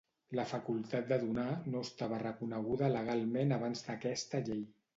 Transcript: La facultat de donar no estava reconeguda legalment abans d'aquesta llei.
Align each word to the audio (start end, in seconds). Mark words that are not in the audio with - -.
La 0.37 0.45
facultat 0.51 1.11
de 1.11 1.19
donar 1.23 1.45
no 1.75 1.83
estava 1.89 2.19
reconeguda 2.25 2.91
legalment 2.97 3.57
abans 3.61 3.87
d'aquesta 3.87 4.45
llei. 4.51 4.69